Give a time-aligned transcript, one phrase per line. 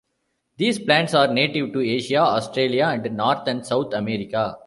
[0.57, 4.57] These plants are native to Asia, Australasia and North and South America.